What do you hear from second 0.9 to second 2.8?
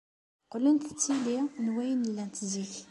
d tili n wayen llant zik.